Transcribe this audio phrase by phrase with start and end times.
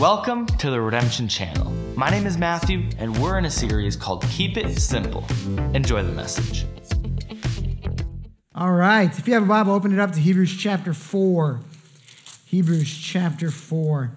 [0.00, 1.72] Welcome to the Redemption Channel.
[1.96, 5.24] My name is Matthew, and we're in a series called Keep It Simple.
[5.72, 6.66] Enjoy the message.
[8.54, 9.18] All right.
[9.18, 11.60] If you have a Bible, open it up to Hebrews chapter 4.
[12.44, 14.10] Hebrews chapter 4.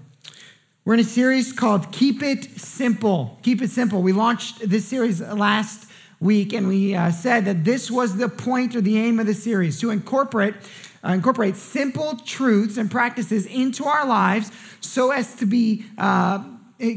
[0.83, 3.39] We're in a series called Keep It Simple.
[3.41, 4.01] Keep It Simple.
[4.01, 5.89] We launched this series last
[6.19, 9.33] week, and we uh, said that this was the point or the aim of the
[9.33, 10.55] series to incorporate
[11.03, 14.51] uh, incorporate simple truths and practices into our lives
[14.81, 16.43] so as to be uh,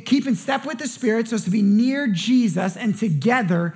[0.05, 3.75] keep in step with the Spirit, so as to be near Jesus and together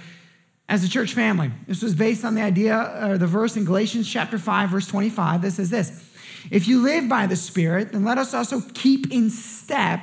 [0.69, 1.53] as a church family.
[1.67, 5.43] This was based on the idea or the verse in Galatians chapter 5, verse 25
[5.43, 6.13] that says this
[6.51, 10.01] If you live by the Spirit, then let us also keep in step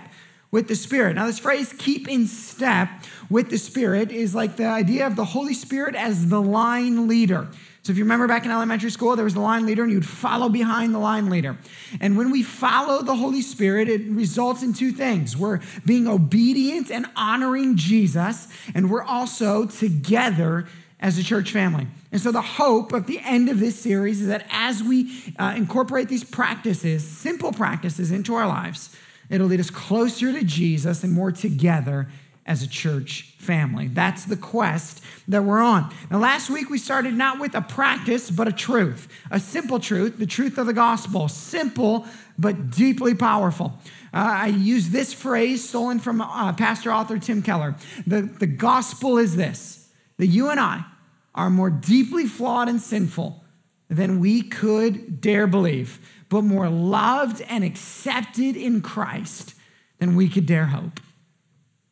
[0.51, 1.15] with the Spirit.
[1.15, 2.89] Now, this phrase, keep in step
[3.29, 7.49] with the Spirit, is like the idea of the Holy Spirit as the line leader.
[7.83, 10.05] So if you remember back in elementary school, there was the line leader and you'd
[10.05, 11.57] follow behind the line leader.
[11.99, 15.35] And when we follow the Holy Spirit, it results in two things.
[15.35, 20.65] We're being obedient and honoring Jesus, and we're also together
[21.01, 21.87] as a church family.
[22.13, 25.53] And so the hope of the end of this series is that as we uh,
[25.57, 28.95] incorporate these practices, simple practices into our lives,
[29.29, 32.07] it'll lead us closer to Jesus and more together
[32.45, 33.87] as a church family.
[33.87, 35.93] That's the quest that we're on.
[36.11, 40.17] Now, last week we started not with a practice, but a truth, a simple truth,
[40.17, 41.29] the truth of the gospel.
[41.29, 42.05] Simple,
[42.37, 43.79] but deeply powerful.
[44.13, 47.75] Uh, I use this phrase stolen from uh, pastor author Tim Keller.
[48.05, 50.85] The, the gospel is this that you and I
[51.33, 53.43] are more deeply flawed and sinful
[53.89, 55.99] than we could dare believe,
[56.29, 59.55] but more loved and accepted in Christ
[59.99, 60.99] than we could dare hope.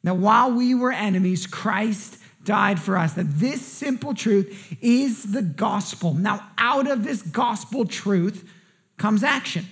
[0.03, 3.13] That while we were enemies, Christ died for us.
[3.13, 6.13] That this simple truth is the gospel.
[6.13, 8.49] Now, out of this gospel truth
[8.97, 9.66] comes action.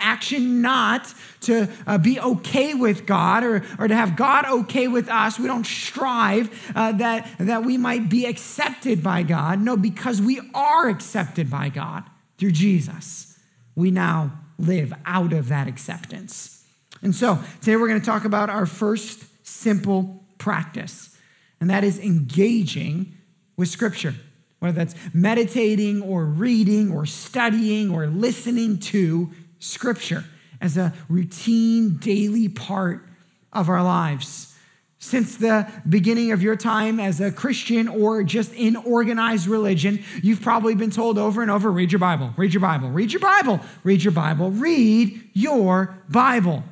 [0.00, 5.08] Action not to uh, be okay with God or, or to have God okay with
[5.08, 5.38] us.
[5.38, 9.60] We don't strive uh, that, that we might be accepted by God.
[9.60, 12.04] No, because we are accepted by God
[12.38, 13.38] through Jesus,
[13.74, 16.64] we now live out of that acceptance.
[17.02, 21.16] And so today we're going to talk about our first simple practice,
[21.60, 23.16] and that is engaging
[23.56, 24.14] with Scripture,
[24.58, 30.24] whether that's meditating or reading or studying or listening to Scripture
[30.60, 33.06] as a routine daily part
[33.52, 34.50] of our lives.
[34.98, 40.40] Since the beginning of your time as a Christian or just in organized religion, you've
[40.40, 43.60] probably been told over and over read your Bible, read your Bible, read your Bible,
[43.84, 46.64] read your Bible, read your Bible.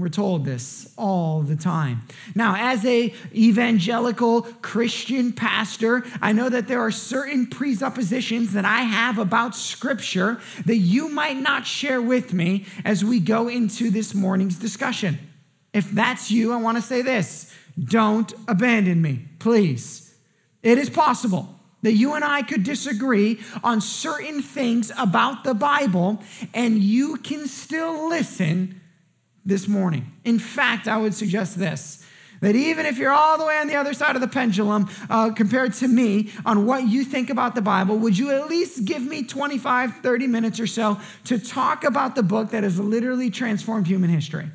[0.00, 2.06] We're told this all the time.
[2.34, 8.80] Now, as a evangelical Christian pastor, I know that there are certain presuppositions that I
[8.80, 14.14] have about scripture that you might not share with me as we go into this
[14.14, 15.18] morning's discussion.
[15.74, 17.54] If that's you, I want to say this.
[17.78, 20.14] Don't abandon me, please.
[20.62, 26.22] It is possible that you and I could disagree on certain things about the Bible,
[26.54, 28.79] and you can still listen
[29.44, 30.12] this morning.
[30.24, 32.04] In fact, I would suggest this
[32.40, 35.30] that even if you're all the way on the other side of the pendulum uh,
[35.30, 39.02] compared to me on what you think about the Bible, would you at least give
[39.02, 43.86] me 25, 30 minutes or so to talk about the book that has literally transformed
[43.86, 44.50] human history?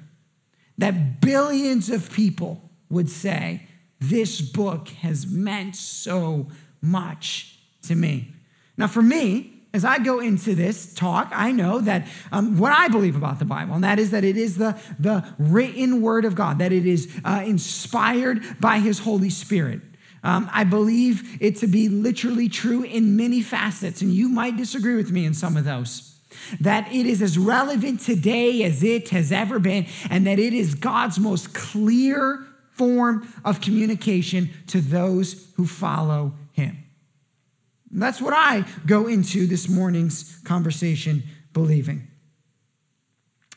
[0.77, 3.67] That billions of people would say,
[3.99, 6.47] This book has meant so
[6.81, 8.33] much to me.
[8.77, 12.87] Now, for me, as I go into this talk, I know that um, what I
[12.87, 16.33] believe about the Bible, and that is that it is the, the written word of
[16.33, 19.81] God, that it is uh, inspired by His Holy Spirit.
[20.23, 24.95] Um, I believe it to be literally true in many facets, and you might disagree
[24.95, 26.17] with me in some of those.
[26.61, 30.73] That it is as relevant today as it has ever been, and that it is
[30.73, 36.33] God's most clear form of communication to those who follow.
[37.99, 41.23] That's what I go into this morning's conversation
[41.53, 42.07] believing.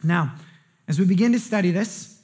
[0.03, 0.35] Now,
[0.87, 2.21] as we begin to study this,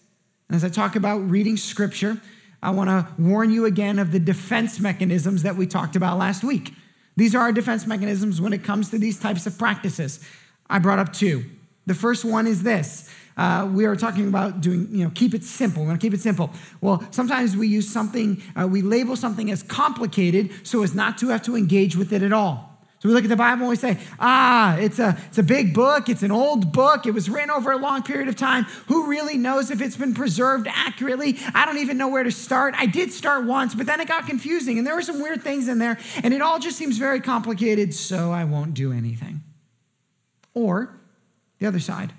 [0.48, 2.20] and as I talk about reading scripture,
[2.62, 6.44] I want to warn you again of the defense mechanisms that we talked about last
[6.44, 6.72] week.
[7.16, 10.24] These are our defense mechanisms when it comes to these types of practices.
[10.70, 11.44] I brought up two.
[11.86, 15.42] The first one is this uh, we are talking about doing, you know, keep it
[15.42, 15.82] simple.
[15.82, 16.50] We're going to keep it simple.
[16.80, 21.28] Well, sometimes we use something, uh, we label something as complicated so as not to
[21.28, 22.70] have to engage with it at all.
[23.00, 25.74] So we look at the Bible and we say, ah, it's a, it's a big
[25.74, 26.08] book.
[26.08, 27.04] It's an old book.
[27.04, 28.64] It was written over a long period of time.
[28.86, 31.38] Who really knows if it's been preserved accurately?
[31.54, 32.74] I don't even know where to start.
[32.78, 35.68] I did start once, but then it got confusing and there were some weird things
[35.68, 39.42] in there and it all just seems very complicated, so I won't do anything.
[40.54, 40.98] Or
[41.58, 42.14] the other side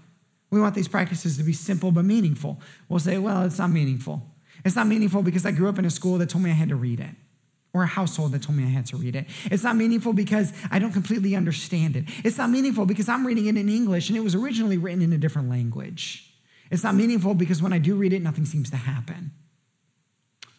[0.56, 2.62] We want these practices to be simple but meaningful.
[2.88, 4.24] We'll say, well, it's not meaningful.
[4.64, 6.70] It's not meaningful because I grew up in a school that told me I had
[6.70, 7.14] to read it
[7.74, 9.26] or a household that told me I had to read it.
[9.52, 12.06] It's not meaningful because I don't completely understand it.
[12.24, 15.12] It's not meaningful because I'm reading it in English and it was originally written in
[15.12, 16.34] a different language.
[16.72, 19.32] It's not meaningful because when I do read it, nothing seems to happen.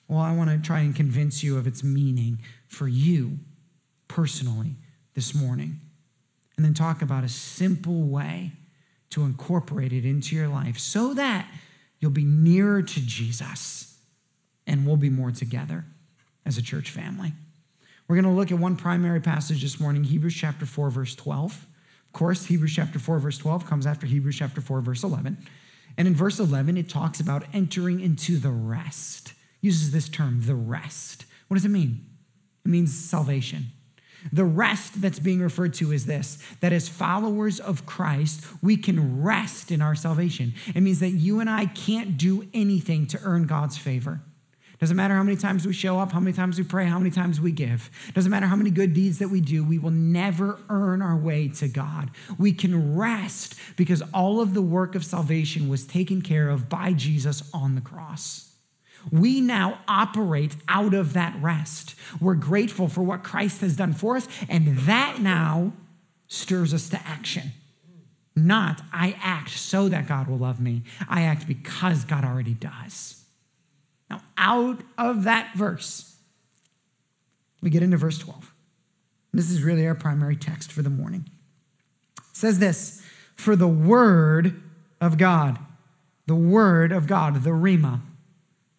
[0.08, 3.38] Well, I want to try and convince you of its meaning for you
[4.08, 4.76] personally
[5.14, 5.80] this morning.
[6.58, 8.52] And then talk about a simple way
[9.10, 11.48] to incorporate it into your life so that
[12.00, 13.98] you'll be nearer to Jesus
[14.66, 15.84] and we'll be more together
[16.44, 17.32] as a church family.
[18.08, 21.66] We're going to look at one primary passage this morning, Hebrews chapter 4, verse 12.
[22.06, 25.38] Of course, Hebrews chapter 4, verse 12 comes after Hebrews chapter 4, verse 11.
[25.98, 29.32] And in verse 11, it talks about entering into the rest.
[29.60, 31.24] uses this term, the rest.
[31.48, 32.06] What does it mean?
[32.64, 33.66] It means salvation.
[34.32, 39.22] The rest that's being referred to is this that as followers of Christ, we can
[39.22, 40.54] rest in our salvation.
[40.74, 44.20] It means that you and I can't do anything to earn God's favor.
[44.78, 47.10] Doesn't matter how many times we show up, how many times we pray, how many
[47.10, 47.90] times we give.
[48.12, 51.48] Doesn't matter how many good deeds that we do, we will never earn our way
[51.48, 52.10] to God.
[52.38, 56.92] We can rest because all of the work of salvation was taken care of by
[56.92, 58.45] Jesus on the cross.
[59.10, 61.94] We now operate out of that rest.
[62.20, 65.72] We're grateful for what Christ has done for us, and that now
[66.28, 67.52] stirs us to action.
[68.34, 70.82] Not, I act so that God will love me.
[71.08, 73.24] I act because God already does.
[74.10, 76.16] Now, out of that verse,
[77.62, 78.52] we get into verse 12.
[79.32, 81.28] This is really our primary text for the morning.
[82.18, 83.02] It says this
[83.36, 84.62] For the word
[85.00, 85.58] of God,
[86.26, 88.00] the word of God, the Rhema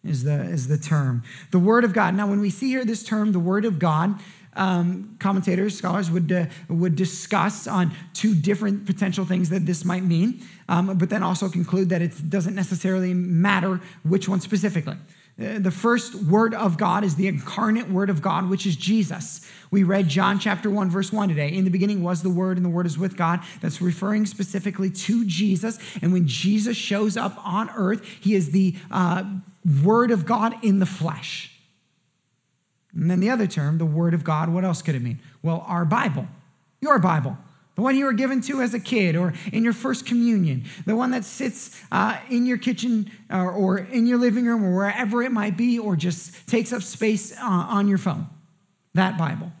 [0.04, 1.22] is the, is the term.
[1.50, 2.14] The word of God.
[2.14, 4.18] Now, when we see here this term, the word of God,
[4.54, 10.02] um, commentators, scholars would, uh, would discuss on two different potential things that this might
[10.02, 14.96] mean, um, but then also conclude that it doesn't necessarily matter which one specifically.
[15.40, 19.48] Uh, the first word of God is the incarnate word of God, which is Jesus.
[19.70, 21.52] We read John chapter 1, verse 1 today.
[21.52, 23.40] In the beginning was the word, and the word is with God.
[23.60, 25.78] That's referring specifically to Jesus.
[26.02, 29.22] And when Jesus shows up on earth, he is the uh,
[29.82, 31.52] word of God in the flesh.
[32.94, 35.20] And then the other term, the word of God, what else could it mean?
[35.42, 36.26] Well, our Bible,
[36.80, 37.38] your Bible
[37.78, 40.96] the one you were given to as a kid or in your first communion, the
[40.96, 45.22] one that sits uh, in your kitchen or, or, in your living room or wherever
[45.22, 48.26] it might be, or just takes up space uh, on your phone.
[48.94, 49.52] That Bible,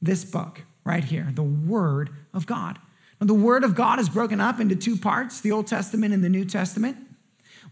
[0.00, 2.80] this book right here, the Word of God.
[3.20, 6.24] Now, the Word of God is broken up into two parts the Old Testament and
[6.24, 6.96] the New Testament.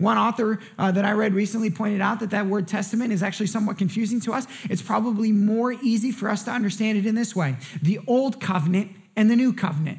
[0.00, 3.48] One author uh, that I read recently pointed out that that word testament is actually
[3.48, 4.46] somewhat confusing to us.
[4.64, 8.92] It's probably more easy for us to understand it in this way the Old Covenant
[9.14, 9.98] and the New Covenant.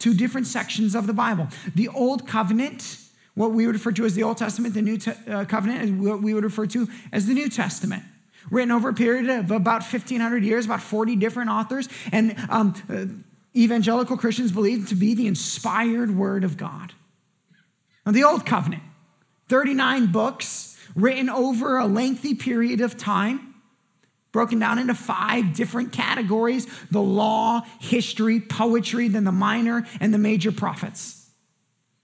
[0.00, 1.46] Two different sections of the Bible.
[1.76, 2.98] The Old Covenant,
[3.34, 5.90] what we would refer to as the Old Testament, the New te- uh, Covenant, is
[5.92, 8.02] what we would refer to as the New Testament.
[8.50, 13.06] Written over a period of about 1,500 years, about 40 different authors, and um, uh,
[13.56, 16.92] evangelical Christians believe to be the inspired Word of God.
[18.06, 18.84] Now, the Old Covenant,
[19.48, 23.54] 39 books written over a lengthy period of time
[24.36, 30.18] broken down into five different categories the law, history, poetry, then the minor and the
[30.18, 31.30] major prophets.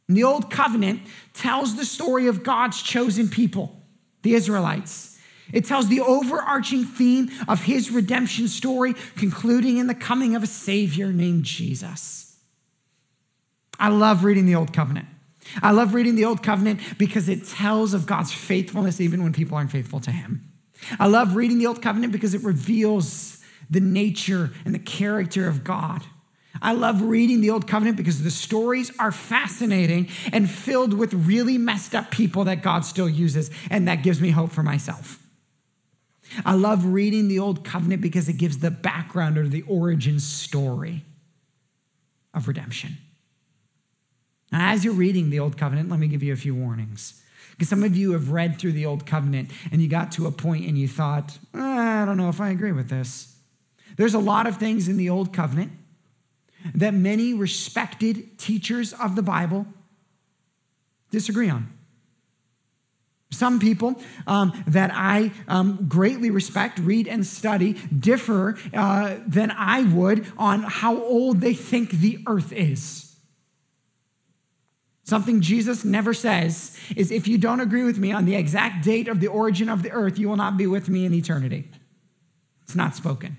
[0.08, 1.02] And the Old Covenant
[1.34, 3.82] tells the story of God's chosen people,
[4.22, 5.18] the Israelites.
[5.52, 10.46] It tells the overarching theme of his redemption story, concluding in the coming of a
[10.46, 12.38] Savior named Jesus.
[13.78, 15.06] I love reading the Old Covenant.
[15.62, 19.56] I love reading the Old Covenant because it tells of God's faithfulness even when people
[19.56, 20.48] aren't faithful to him.
[20.98, 23.38] I love reading the Old Covenant because it reveals
[23.70, 26.02] the nature and the character of God.
[26.60, 31.58] I love reading the Old Covenant because the stories are fascinating and filled with really
[31.58, 35.18] messed up people that God still uses, and that gives me hope for myself.
[36.44, 41.04] I love reading the Old Covenant because it gives the background or the origin story
[42.34, 42.98] of redemption.
[44.52, 47.22] Now, as you're reading the Old Covenant, let me give you a few warnings.
[47.52, 50.30] Because some of you have read through the Old Covenant and you got to a
[50.30, 53.34] point and you thought, eh, I don't know if I agree with this.
[53.96, 55.72] There's a lot of things in the Old Covenant
[56.74, 59.66] that many respected teachers of the Bible
[61.10, 61.68] disagree on.
[63.30, 69.82] Some people um, that I um, greatly respect, read, and study differ uh, than I
[69.84, 73.11] would on how old they think the earth is.
[75.12, 79.08] Something Jesus never says is if you don't agree with me on the exact date
[79.08, 81.68] of the origin of the earth, you will not be with me in eternity.
[82.62, 83.36] It's not spoken.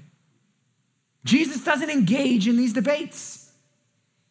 [1.26, 3.54] Jesus doesn't engage in these debates.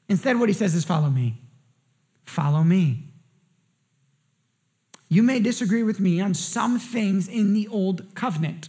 [0.08, 1.40] Instead, what he says is, Follow me.
[2.22, 3.08] follow me.
[5.08, 8.68] You may disagree with me on some things in the old covenant.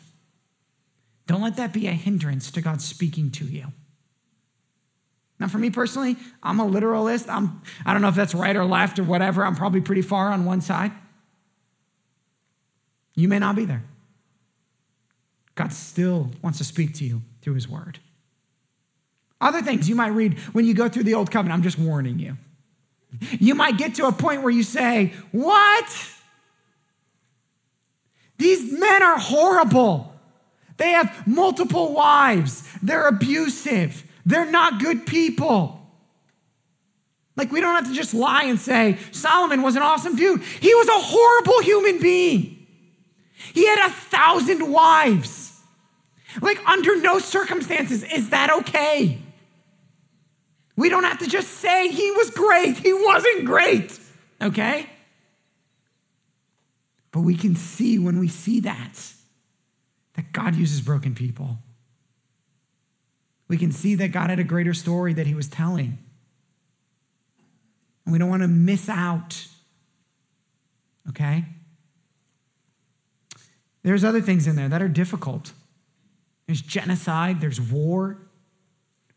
[1.28, 3.68] Don't let that be a hindrance to God speaking to you.
[5.40, 7.30] Now, for me personally, I'm a literalist.
[7.30, 9.46] I'm, I don't know if that's right or left or whatever.
[9.46, 10.92] I'm probably pretty far on one side.
[13.16, 13.84] You may not be there.
[15.56, 18.00] God still wants to speak to you through his word.
[19.40, 22.18] Other things you might read when you go through the old covenant, I'm just warning
[22.18, 22.38] you.
[23.32, 26.10] You might get to a point where you say, What?
[28.38, 30.16] These men are horrible.
[30.78, 32.68] They have multiple wives.
[32.82, 34.04] They're abusive.
[34.26, 35.80] They're not good people.
[37.36, 40.42] Like, we don't have to just lie and say, Solomon was an awesome dude.
[40.44, 42.68] He was a horrible human being.
[43.54, 45.60] He had a thousand wives.
[46.42, 49.20] Like, under no circumstances is that okay.
[50.76, 52.78] We don't have to just say he was great.
[52.78, 54.00] He wasn't great,
[54.42, 54.90] okay?
[57.12, 59.14] But we can see when we see that,
[60.16, 61.60] that God uses broken people.
[63.54, 66.00] We can see that God had a greater story that he was telling.
[68.04, 69.46] And we don't want to miss out,
[71.10, 71.46] okay?
[73.84, 75.54] There's other things in there that are difficult.
[76.48, 78.18] There's genocide, there's war.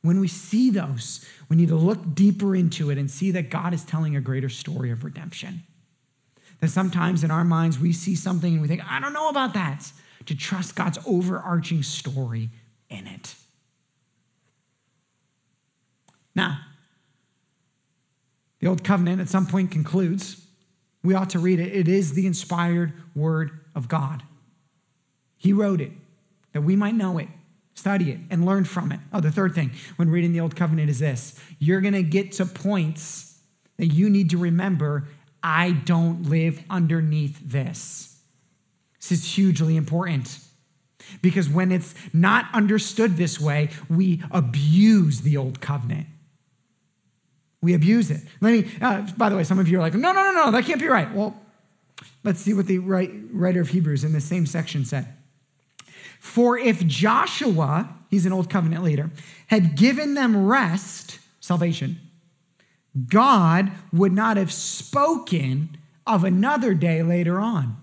[0.03, 3.73] When we see those, we need to look deeper into it and see that God
[3.73, 5.63] is telling a greater story of redemption.
[6.61, 9.55] That sometimes in our minds we see something and we think, I don't know about
[9.55, 9.91] that.
[10.27, 12.51] To trust God's overarching story
[12.91, 13.35] in it.
[16.37, 16.61] Now,
[18.61, 20.47] the Old Covenant at some point concludes.
[21.03, 21.75] We ought to read it.
[21.75, 24.23] It is the inspired word of God.
[25.37, 25.93] He wrote it
[26.53, 27.29] that we might know it,
[27.75, 29.01] study it, and learn from it.
[29.13, 32.33] Oh, the third thing when reading the Old Covenant is this you're going to get
[32.33, 33.39] to points
[33.79, 35.09] that you need to remember
[35.43, 38.21] I don't live underneath this.
[39.01, 40.41] This is hugely important
[41.23, 46.07] because when it's not understood this way, we abuse the Old Covenant.
[47.67, 48.21] We abuse it.
[48.41, 50.51] Let me, uh, by the way, some of you are like, no, no, no, no,
[50.53, 51.13] that can't be right.
[51.13, 51.37] Well,
[52.23, 55.13] let's see what the writer of Hebrews in the same section said.
[56.21, 59.11] For if Joshua, he's an old covenant leader,
[59.49, 61.99] had given them rest, salvation,
[63.09, 67.77] God would not have spoken of another day later on.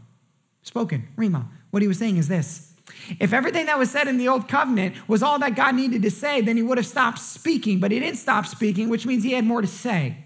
[0.62, 1.48] Spoken, Rhema.
[1.72, 2.73] What he was saying is this
[3.20, 6.12] if everything that was said in the old covenant was all that God needed to
[6.12, 9.34] say, then he would have stopped speaking, but he didn't stop speaking, which means he
[9.34, 10.18] had more to say.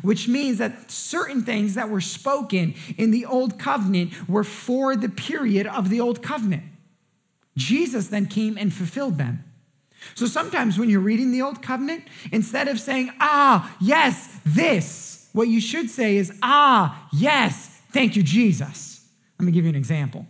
[0.00, 5.08] Which means that certain things that were spoken in the old covenant were for the
[5.08, 6.64] period of the old covenant.
[7.56, 9.44] Jesus then came and fulfilled them.
[10.14, 15.48] So sometimes when you're reading the old covenant, instead of saying, ah, yes, this, what
[15.48, 19.06] you should say is, ah, yes, thank you, Jesus.
[19.38, 20.26] Let me give you an example.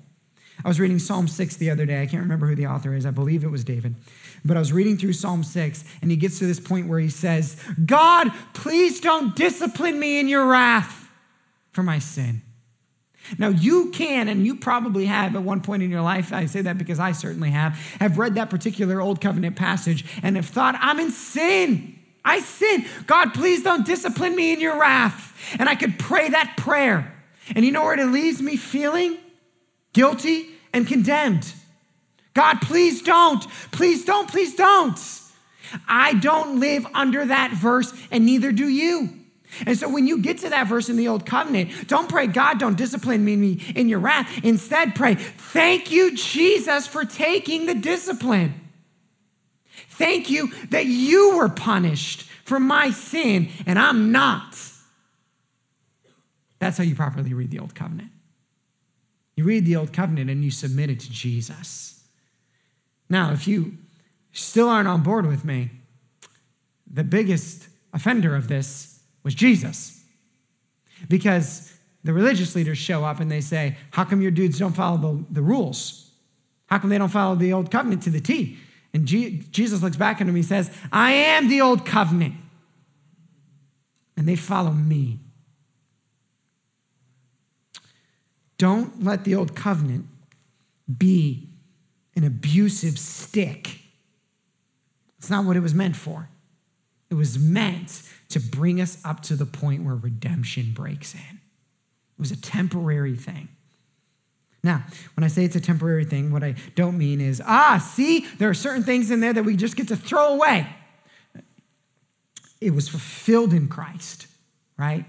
[0.64, 2.02] I was reading Psalm 6 the other day.
[2.02, 3.04] I can't remember who the author is.
[3.04, 3.97] I believe it was David.
[4.45, 7.09] But I was reading through Psalm 6, and he gets to this point where he
[7.09, 11.09] says, God, please don't discipline me in your wrath
[11.73, 12.42] for my sin.
[13.38, 16.62] Now, you can, and you probably have at one point in your life, I say
[16.62, 20.76] that because I certainly have, have read that particular Old Covenant passage and have thought,
[20.81, 21.99] I'm in sin.
[22.25, 22.85] I sin.
[23.07, 25.37] God, please don't discipline me in your wrath.
[25.59, 27.14] And I could pray that prayer.
[27.54, 29.19] And you know where it leaves me feeling?
[29.92, 31.52] Guilty and condemned.
[32.34, 33.46] God, please don't.
[33.72, 34.28] Please don't.
[34.28, 34.99] Please don't.
[35.88, 39.11] I don't live under that verse, and neither do you.
[39.66, 42.58] And so when you get to that verse in the Old Covenant, don't pray, God,
[42.58, 44.42] don't discipline me in your wrath.
[44.42, 48.54] Instead, pray, thank you, Jesus, for taking the discipline.
[49.90, 54.58] Thank you that you were punished for my sin and I'm not.
[56.58, 58.11] That's how you properly read the Old Covenant.
[59.36, 62.04] You read the Old Covenant and you submit it to Jesus.
[63.08, 63.78] Now, if you
[64.32, 65.70] still aren't on board with me,
[66.90, 70.04] the biggest offender of this was Jesus.
[71.08, 71.72] Because
[72.04, 75.24] the religious leaders show up and they say, How come your dudes don't follow the,
[75.30, 76.10] the rules?
[76.66, 78.58] How come they don't follow the old covenant to the T?
[78.94, 82.34] And G- Jesus looks back at him and he says, I am the old covenant.
[84.16, 85.18] And they follow me.
[88.62, 90.07] Don't let the old covenant
[90.97, 91.49] be
[92.14, 93.81] an abusive stick.
[95.19, 96.28] It's not what it was meant for.
[97.11, 101.40] It was meant to bring us up to the point where redemption breaks in.
[101.40, 103.49] It was a temporary thing.
[104.62, 104.85] Now,
[105.16, 108.49] when I say it's a temporary thing, what I don't mean is, ah, see, there
[108.49, 110.69] are certain things in there that we just get to throw away.
[112.61, 114.28] It was fulfilled in Christ.
[114.76, 115.04] right?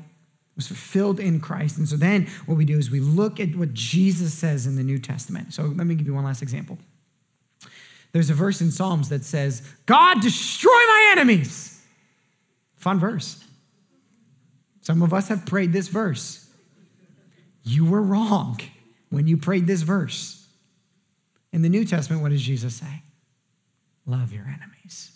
[0.56, 1.78] Was fulfilled in Christ.
[1.78, 4.84] And so then what we do is we look at what Jesus says in the
[4.84, 5.54] New Testament.
[5.54, 6.78] So let me give you one last example.
[8.12, 11.82] There's a verse in Psalms that says, God, destroy my enemies.
[12.78, 13.44] Fun verse.
[14.82, 16.48] Some of us have prayed this verse.
[17.64, 18.60] You were wrong
[19.10, 20.48] when you prayed this verse.
[21.52, 23.04] In the New Testament, what does Jesus say?
[24.06, 25.12] Love your enemies.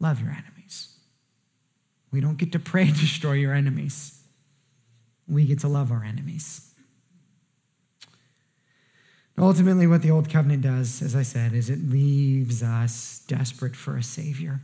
[0.00, 0.96] Love your enemies.
[2.10, 4.15] We don't get to pray, destroy your enemies.
[5.28, 6.72] We get to love our enemies.
[9.38, 13.96] Ultimately, what the Old Covenant does, as I said, is it leaves us desperate for
[13.96, 14.62] a Savior,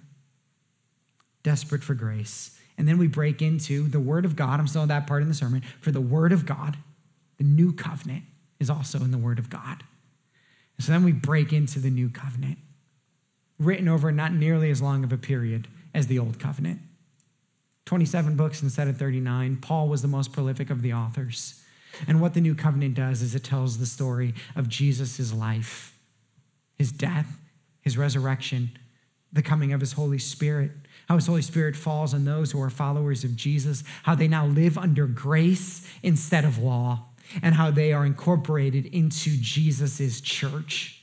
[1.43, 2.59] desperate for grace.
[2.79, 4.61] And then we break into the Word of God.
[4.61, 5.63] I'm still in that part in the sermon.
[5.81, 6.79] For the Word of God,
[7.37, 8.25] the new covenant
[8.61, 9.85] is also in the Word of God.
[10.79, 12.59] And so then we break into the new covenant,
[13.59, 16.81] written over not nearly as long of a period as the Old Covenant.
[17.87, 19.57] 27 books instead of 39.
[19.57, 21.63] Paul was the most prolific of the authors.
[22.07, 25.99] And what the new covenant does is it tells the story of Jesus' life,
[26.77, 27.39] his death,
[27.81, 28.71] his resurrection,
[29.33, 30.73] the coming of his Holy Spirit,
[31.09, 34.47] how his Holy Spirit falls on those who are followers of Jesus, how they now
[34.47, 37.07] live under grace instead of law,
[37.43, 41.03] and how they are incorporated into Jesus' church,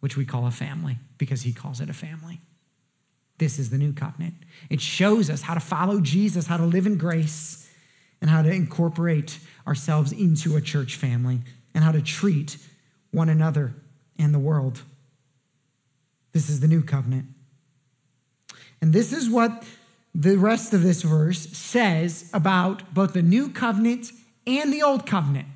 [0.00, 2.40] which we call a family because he calls it a family.
[3.38, 4.34] This is the new covenant.
[4.70, 7.70] It shows us how to follow Jesus, how to live in grace,
[8.20, 11.40] and how to incorporate ourselves into a church family,
[11.74, 12.56] and how to treat
[13.10, 13.74] one another
[14.18, 14.82] and the world.
[16.32, 17.26] This is the new covenant.
[18.80, 19.64] And this is what
[20.14, 24.12] the rest of this verse says about both the new covenant
[24.46, 25.48] and the old covenant.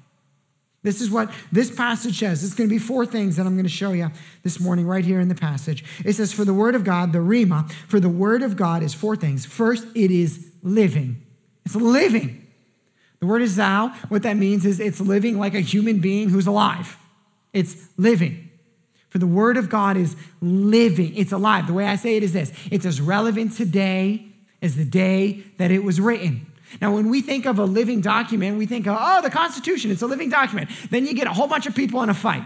[0.83, 2.43] This is what this passage says.
[2.43, 4.11] It's going to be four things that I'm going to show you
[4.43, 5.85] this morning, right here in the passage.
[6.05, 8.95] It says, For the word of God, the Rhema, for the word of God is
[8.95, 9.45] four things.
[9.45, 11.23] First, it is living.
[11.67, 12.47] It's living.
[13.21, 13.89] The word is thou.
[14.09, 16.97] What that means is it's living like a human being who's alive.
[17.53, 18.51] It's living.
[19.11, 21.67] For the word of God is living, it's alive.
[21.67, 24.27] The way I say it is this it's as relevant today
[24.63, 26.47] as the day that it was written.
[26.81, 30.03] Now, when we think of a living document, we think of, oh, the Constitution, it's
[30.03, 30.71] a living document.
[30.91, 32.45] Then you get a whole bunch of people in a fight.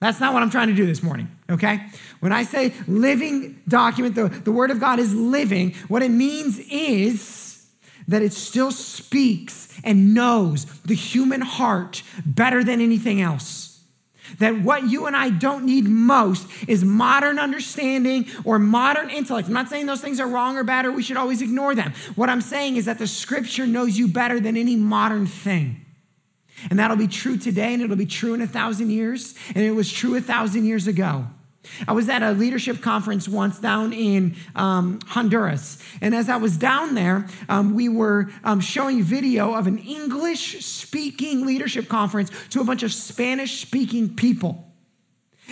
[0.00, 1.86] That's not what I'm trying to do this morning, okay?
[2.20, 6.58] When I say living document, the, the Word of God is living, what it means
[6.70, 7.66] is
[8.06, 13.73] that it still speaks and knows the human heart better than anything else.
[14.38, 19.48] That what you and I don't need most is modern understanding or modern intellect.
[19.48, 21.92] I'm not saying those things are wrong or bad or we should always ignore them.
[22.14, 25.84] What I'm saying is that the scripture knows you better than any modern thing.
[26.70, 29.34] And that'll be true today and it'll be true in a thousand years.
[29.48, 31.26] And it was true a thousand years ago.
[31.86, 35.82] I was at a leadership conference once down in um, Honduras.
[36.00, 40.64] And as I was down there, um, we were um, showing video of an English
[40.64, 44.72] speaking leadership conference to a bunch of Spanish speaking people.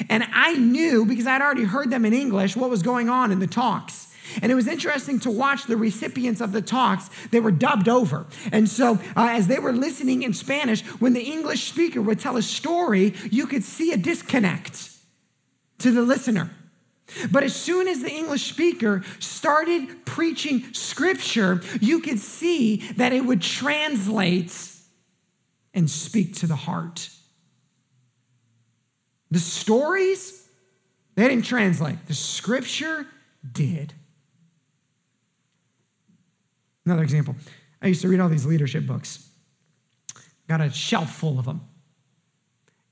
[0.09, 3.41] And I knew, because I'd already heard them in English, what was going on in
[3.41, 4.09] the talks.
[4.41, 7.11] And it was interesting to watch the recipients of the talks.
[7.31, 8.27] They were dubbed over.
[8.51, 12.37] And so, uh, as they were listening in Spanish, when the English speaker would tell
[12.37, 14.92] a story, you could see a disconnect
[15.83, 16.51] to the listener.
[17.31, 23.25] But as soon as the English speaker started preaching scripture, you could see that it
[23.27, 24.57] would translate
[25.75, 27.11] and speak to the heart.
[29.31, 30.49] The stories,
[31.15, 33.07] they didn't translate, the scripture
[33.51, 33.95] did.
[36.85, 37.37] Another example
[37.81, 39.29] I used to read all these leadership books,
[40.49, 41.63] got a shelf full of them.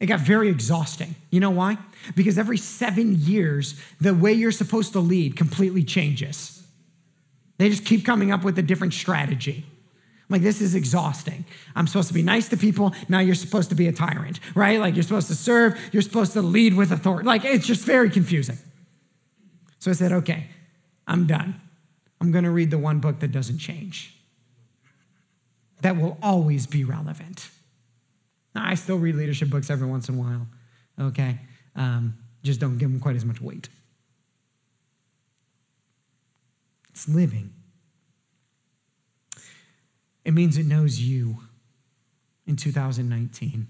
[0.01, 1.15] It got very exhausting.
[1.31, 1.77] You know why?
[2.17, 6.67] Because every seven years, the way you're supposed to lead completely changes.
[7.59, 9.67] They just keep coming up with a different strategy.
[10.31, 11.45] Like, this is exhausting.
[11.77, 12.95] I'm supposed to be nice to people.
[13.09, 14.81] Now you're supposed to be a tyrant, right?
[14.81, 15.79] Like, you're supposed to serve.
[15.93, 17.27] You're supposed to lead with authority.
[17.27, 18.57] Like, it's just very confusing.
[19.81, 20.47] So I said, okay,
[21.07, 21.61] I'm done.
[22.21, 24.15] I'm going to read the one book that doesn't change,
[25.83, 27.51] that will always be relevant.
[28.55, 30.47] I still read leadership books every once in a while,
[30.99, 31.41] okay?
[31.77, 33.69] Um, just don't give them quite as much weight.
[36.91, 37.53] It's living.
[40.25, 41.39] It means it knows you
[42.47, 43.69] in 2019.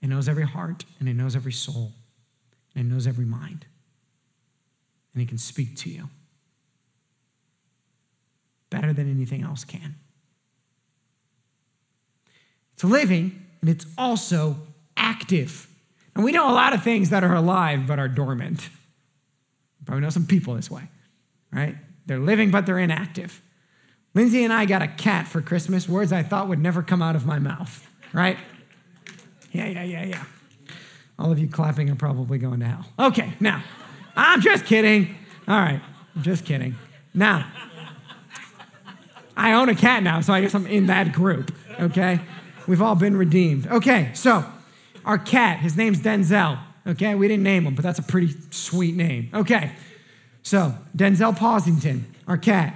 [0.00, 1.92] It knows every heart, and it knows every soul,
[2.74, 3.66] and it knows every mind.
[5.12, 6.08] And it can speak to you
[8.70, 9.96] better than anything else can.
[12.78, 14.54] It's living and it's also
[14.96, 15.66] active.
[16.14, 18.70] And we know a lot of things that are alive but are dormant.
[19.84, 20.84] Probably know some people this way,
[21.52, 21.74] right?
[22.06, 23.42] They're living, but they're inactive.
[24.14, 27.16] Lindsay and I got a cat for Christmas, words I thought would never come out
[27.16, 28.38] of my mouth, right?
[29.50, 30.24] Yeah, yeah, yeah, yeah.
[31.18, 32.86] All of you clapping are probably going to hell.
[33.08, 33.64] Okay, now,
[34.14, 35.16] I'm just kidding.
[35.48, 35.80] All right,
[36.14, 36.76] I'm just kidding.
[37.12, 37.50] Now,
[39.36, 42.20] I own a cat now, so I guess I'm in that group, okay?
[42.68, 43.66] We've all been redeemed.
[43.66, 44.44] Okay, so
[45.06, 47.14] our cat, his name's Denzel, okay?
[47.14, 49.30] We didn't name him, but that's a pretty sweet name.
[49.32, 49.72] Okay,
[50.42, 52.74] so Denzel Posington, our cat.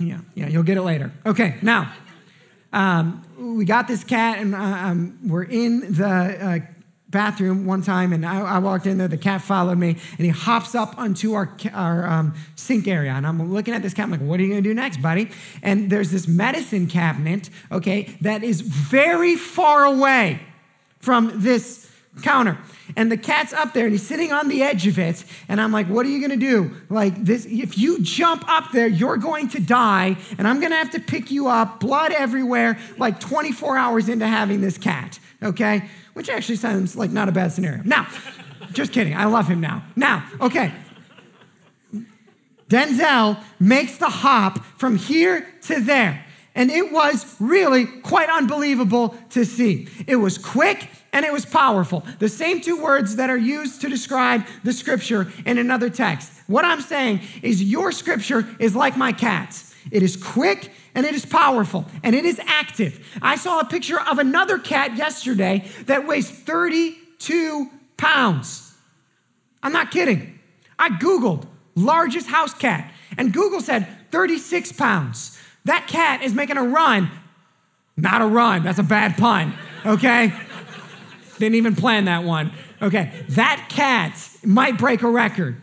[0.00, 1.12] Yeah, yeah, you'll get it later.
[1.24, 1.92] Okay, now,
[2.72, 6.58] um, we got this cat, and uh, um, we're in the uh,
[7.08, 9.08] bathroom one time, and I, I, walked in there.
[9.08, 13.12] The cat followed me, and he hops up onto our, our um, sink area.
[13.12, 14.04] And I'm looking at this cat.
[14.04, 15.30] I'm like, "What are you gonna do next, buddy?"
[15.62, 20.40] And there's this medicine cabinet, okay, that is very far away
[20.98, 21.86] from this
[22.22, 22.58] counter.
[22.96, 25.24] And the cat's up there and he's sitting on the edge of it.
[25.48, 26.70] And I'm like, what are you gonna do?
[26.88, 30.90] Like this, if you jump up there, you're going to die, and I'm gonna have
[30.92, 35.18] to pick you up, blood everywhere, like 24 hours into having this cat.
[35.42, 35.88] Okay?
[36.16, 37.82] Which actually sounds like not a bad scenario.
[37.84, 38.08] Now,
[38.72, 39.14] just kidding.
[39.14, 39.84] I love him now.
[39.96, 40.72] Now, okay.
[42.70, 46.24] Denzel makes the hop from here to there.
[46.54, 49.88] And it was really quite unbelievable to see.
[50.06, 52.02] It was quick and it was powerful.
[52.18, 56.32] The same two words that are used to describe the scripture in another text.
[56.46, 59.74] What I'm saying is, your scripture is like my cat's.
[59.90, 63.06] It is quick and it is powerful and it is active.
[63.22, 68.74] I saw a picture of another cat yesterday that weighs 32 pounds.
[69.62, 70.40] I'm not kidding.
[70.78, 75.38] I Googled largest house cat, and Google said 36 pounds.
[75.66, 77.10] That cat is making a run.
[77.98, 79.54] Not a run, that's a bad pun,
[79.84, 80.32] okay?
[81.38, 82.52] Didn't even plan that one.
[82.80, 85.60] Okay, that cat might break a record.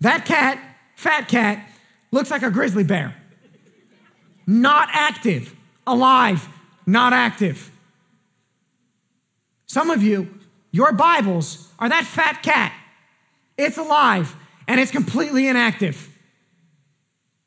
[0.00, 0.58] That cat,
[0.96, 1.66] fat cat,
[2.10, 3.14] looks like a grizzly bear
[4.50, 5.54] not active,
[5.86, 6.48] alive,
[6.84, 7.70] not active.
[9.66, 10.28] Some of you,
[10.72, 12.72] your Bibles are that fat cat.
[13.56, 14.34] It's alive
[14.66, 16.08] and it's completely inactive.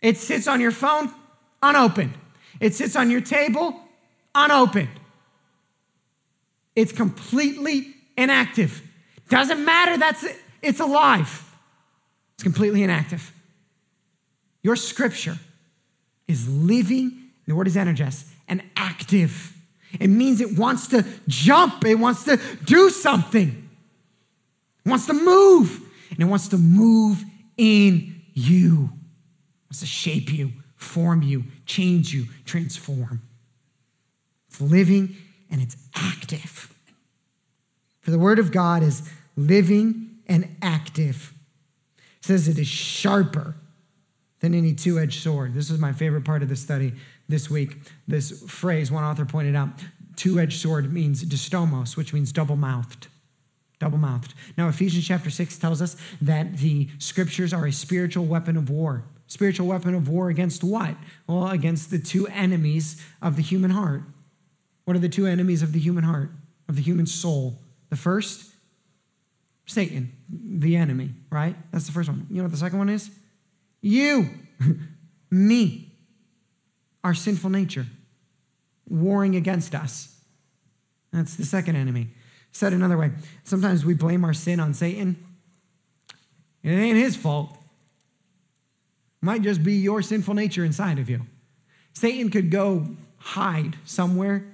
[0.02, 1.12] It sits on your phone,
[1.62, 2.13] unopened.
[2.62, 3.78] It sits on your table,
[4.34, 4.88] unopened.
[6.74, 8.82] It's completely inactive.
[9.28, 10.39] Doesn't matter, that's it.
[10.62, 11.52] It's alive.
[12.36, 13.34] It's completely inactive.
[14.62, 15.38] Your scripture
[16.34, 19.56] is living, the word is energized, and active.
[20.00, 23.69] It means it wants to jump, it wants to do something,
[24.86, 27.24] it wants to move, and it wants to move
[27.58, 28.89] in you.
[28.91, 33.22] It wants to shape you, form you, change you, transform.
[34.50, 35.15] It's living
[35.50, 36.74] and it's active.
[38.02, 41.34] For the word of God is living and active.
[41.98, 43.56] It says it is sharper
[44.44, 45.54] than any two edged sword.
[45.54, 46.92] This is my favorite part of the study
[47.30, 47.78] this week.
[48.10, 49.70] This phrase, one author pointed out
[50.18, 53.08] two edged sword means distomos, which means double mouthed.
[53.80, 54.34] Double mouthed.
[54.58, 59.06] Now, Ephesians chapter 6 tells us that the scriptures are a spiritual weapon of war.
[59.28, 60.98] Spiritual weapon of war against what?
[61.26, 64.02] Well, against the two enemies of the human heart.
[64.84, 66.32] What are the two enemies of the human heart,
[66.68, 67.60] of the human soul?
[67.90, 68.52] The first,
[69.66, 71.56] Satan, the enemy, right?
[71.72, 72.28] That's the first one.
[72.30, 73.10] You know what the second one is?
[73.84, 74.30] You,
[75.30, 75.91] me,
[77.04, 77.86] our sinful nature,
[78.88, 80.22] warring against us.
[81.12, 82.10] That's the second enemy.
[82.54, 83.12] Said another way,
[83.43, 85.17] sometimes we blame our sin on Satan.
[86.63, 87.52] It ain't his fault.
[87.52, 91.22] It might just be your sinful nature inside of you.
[91.91, 94.46] Satan could go hide somewhere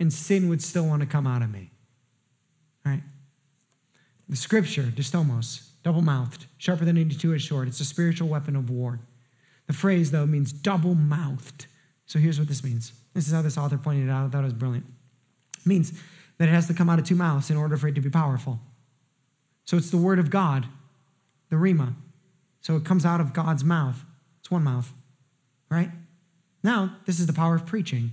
[0.00, 1.70] and sin would still want to come out of me.
[2.84, 3.02] Right?
[4.28, 7.68] The scripture, distomos, double mouthed, sharper than any two edged sword.
[7.68, 8.98] It's a spiritual weapon of war.
[9.68, 11.66] The phrase, though, means double mouthed.
[12.06, 12.92] So here's what this means.
[13.14, 14.26] This is how this author pointed it out.
[14.26, 14.86] I thought it was brilliant.
[15.60, 15.92] It means
[16.38, 18.10] that it has to come out of two mouths in order for it to be
[18.10, 18.58] powerful.
[19.64, 20.66] So it's the word of God,
[21.50, 21.94] the Rhema.
[22.62, 24.04] So it comes out of God's mouth.
[24.40, 24.92] It's one mouth,
[25.70, 25.90] right?
[26.64, 28.10] Now, this is the power of preaching.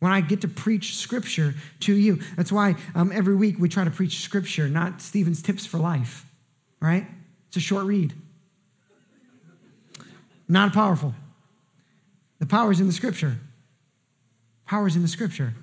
[0.00, 3.84] When I get to preach scripture to you, that's why um, every week we try
[3.84, 6.25] to preach scripture, not Stephen's tips for life
[6.80, 7.06] right?
[7.48, 8.12] It's a short read.
[10.48, 11.14] Not powerful.
[12.38, 13.38] The power is in the scripture.
[14.66, 15.54] Power is in the scripture.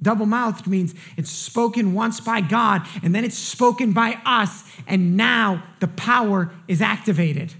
[0.00, 5.16] Double mouthed means it's spoken once by God and then it's spoken by us, and
[5.16, 7.52] now the power is activated.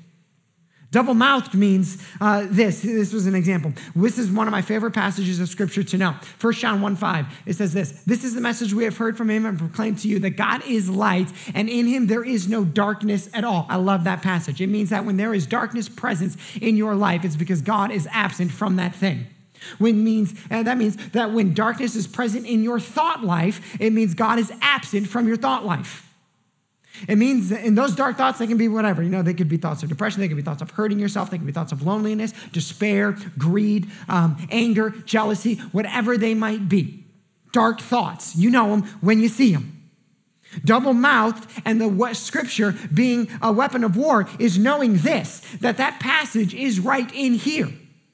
[0.90, 2.81] Double mouthed means uh, this.
[2.81, 3.74] This was an example.
[3.94, 6.14] This is one of my favorite passages of scripture to know.
[6.40, 7.27] 1 John 1 5.
[7.44, 10.09] It says this This is the message we have heard from him and proclaimed to
[10.09, 13.66] you that God is light, and in him there is no darkness at all.
[13.68, 14.62] I love that passage.
[14.62, 18.09] It means that when there is darkness presence in your life, it's because God is
[18.11, 19.27] absent from that thing.
[19.77, 24.14] When means that means that when darkness is present in your thought life, it means
[24.14, 26.08] God is absent from your thought life.
[27.07, 29.03] It means in those dark thoughts, they can be whatever.
[29.03, 31.31] You know, they could be thoughts of depression, they could be thoughts of hurting yourself,
[31.31, 37.05] they could be thoughts of loneliness, despair, greed, um, anger, jealousy, whatever they might be.
[37.53, 38.37] Dark thoughts.
[38.37, 39.75] You know them when you see them.
[40.65, 46.01] Double mouthed and the scripture being a weapon of war is knowing this that that
[46.01, 47.69] passage is right in here.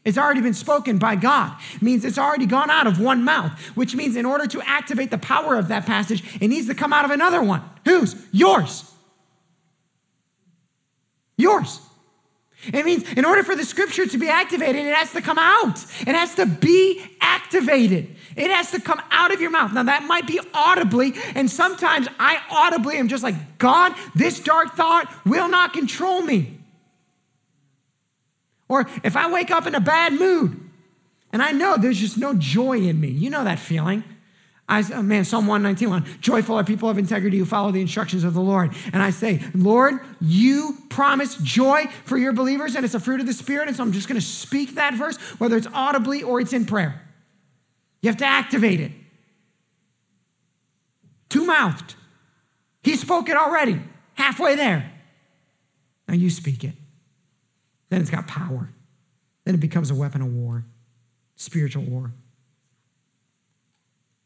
[0.04, 1.56] It's already been spoken by God.
[1.74, 5.10] It means it's already gone out of one mouth, which means in order to activate
[5.10, 7.62] the power of that passage, it needs to come out of another one.
[7.86, 8.14] Whose?
[8.30, 8.90] Yours.
[11.38, 11.80] Yours.
[12.72, 15.84] It means in order for the scripture to be activated, it has to come out.
[16.00, 18.14] It has to be activated.
[18.36, 19.72] It has to come out of your mouth.
[19.72, 24.74] Now, that might be audibly, and sometimes I audibly am just like, God, this dark
[24.76, 26.58] thought will not control me.
[28.74, 30.60] Or if I wake up in a bad mood
[31.32, 34.02] and I know there's just no joy in me, you know that feeling.
[34.68, 38.24] I, oh man, Psalm 119, one, joyful are people of integrity who follow the instructions
[38.24, 38.74] of the Lord.
[38.92, 43.26] And I say, Lord, you promise joy for your believers, and it's a fruit of
[43.26, 43.68] the Spirit.
[43.68, 46.64] And so I'm just going to speak that verse, whether it's audibly or it's in
[46.64, 47.00] prayer.
[48.00, 48.90] You have to activate it.
[51.28, 51.94] Two mouthed.
[52.82, 53.80] He spoke it already,
[54.14, 54.90] halfway there.
[56.08, 56.74] Now you speak it.
[57.94, 58.70] Then it's got power.
[59.44, 60.64] Then it becomes a weapon of war,
[61.36, 62.10] spiritual war.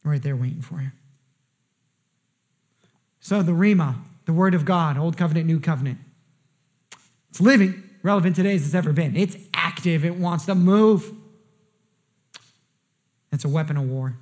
[0.03, 0.91] Right there waiting for you.
[3.21, 5.99] So the Rhema, the Word of God, Old Covenant, New Covenant,
[7.29, 9.15] it's living, relevant today as it's ever been.
[9.15, 11.13] It's active, it wants to move.
[13.31, 14.17] It's a weapon of war,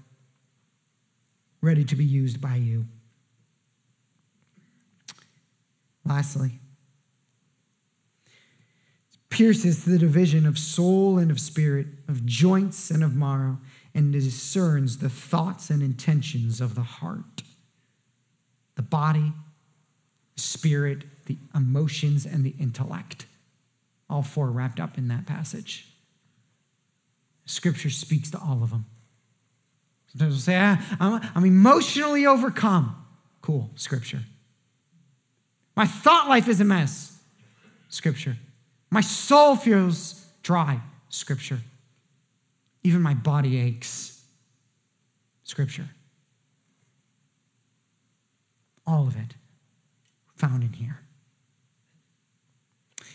[1.61, 2.87] ready to be used by you.
[6.05, 6.59] Lastly,
[9.37, 13.59] pierces the division of soul and of spirit, of joints and of marrow,
[13.95, 17.43] and discerns the thoughts and intentions of the heart.
[18.77, 19.35] The body,
[20.35, 23.27] the spirit, the emotions, and the intellect.
[24.09, 25.87] All four wrapped up in that passage.
[27.45, 28.87] Scripture speaks to all of them.
[30.13, 33.05] Sometimes we'll say, ah, I'm, I'm emotionally overcome.
[33.43, 34.23] Cool, Scripture.
[35.77, 37.19] My thought life is a mess.
[37.91, 38.39] Scripture.
[38.91, 40.81] My soul feels dry.
[41.09, 41.61] Scripture.
[42.83, 44.25] Even my body aches.
[45.45, 45.89] Scripture.
[48.87, 49.35] All of it
[50.37, 51.01] found in here.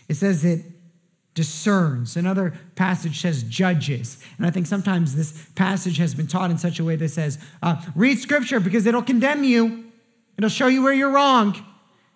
[0.08, 0.64] It says it
[1.34, 2.16] discerns.
[2.16, 4.22] Another passage says judges.
[4.36, 7.38] And I think sometimes this passage has been taught in such a way that says,
[7.62, 9.84] uh, read scripture because it'll condemn you,
[10.36, 11.56] it'll show you where you're wrong.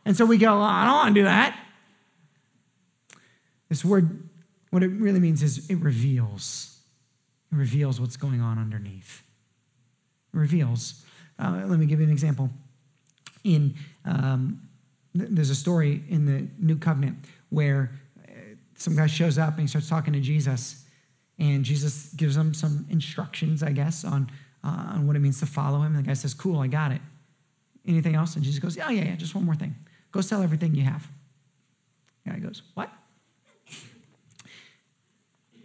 [0.04, 1.58] And so we go, I don't want to do that.
[3.68, 4.28] This word,
[4.70, 6.78] what it really means is it reveals.
[7.52, 9.22] It reveals what's going on underneath.
[10.32, 11.04] It reveals.
[11.38, 12.50] Uh, let me give you an example.
[13.44, 13.74] In
[14.04, 14.68] um,
[15.14, 17.18] there's a story in the New Covenant
[17.50, 18.30] where uh,
[18.76, 20.84] some guy shows up and he starts talking to Jesus,
[21.38, 24.30] and Jesus gives him some instructions, I guess, on
[24.64, 25.94] uh, on what it means to follow him.
[25.94, 27.00] And the guy says, "Cool, I got it."
[27.86, 28.34] Anything else?
[28.34, 29.76] And Jesus goes, "Oh yeah, yeah, just one more thing.
[30.12, 31.08] Go sell everything you have."
[32.24, 32.90] The guy goes, "What?"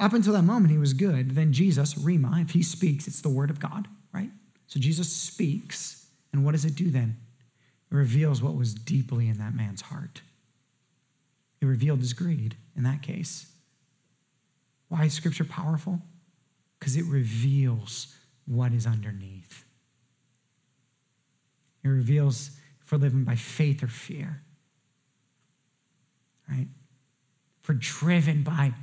[0.01, 1.35] Up until that moment, he was good.
[1.35, 4.31] Then Jesus, Rhema, if he speaks, it's the word of God, right?
[4.65, 7.17] So Jesus speaks, and what does it do then?
[7.91, 10.23] It reveals what was deeply in that man's heart.
[11.61, 13.53] It revealed his greed in that case.
[14.87, 16.01] Why is scripture powerful?
[16.79, 18.15] Because it reveals
[18.47, 19.65] what is underneath.
[21.83, 24.41] It reveals if we're living by faith or fear,
[26.49, 26.67] right?
[27.61, 28.73] If we're driven by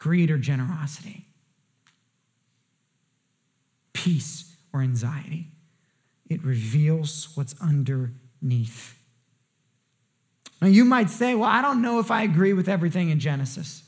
[0.00, 1.26] greed or generosity,
[3.92, 5.46] peace or anxiety.
[6.28, 8.98] It reveals what's underneath.
[10.62, 13.84] Now, you might say, Well, I don't know if I agree with everything in Genesis.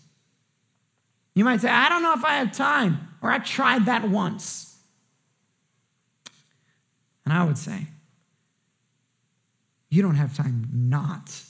[1.34, 4.76] You might say, I don't know if I have time, or I tried that once.
[7.24, 7.86] And I would say,
[9.88, 11.42] You don't have time not,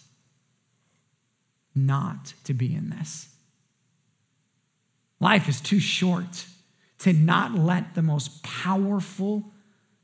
[1.75, 3.32] not to be in this.
[5.23, 6.47] Life is too short
[6.99, 9.53] to not let the most powerful,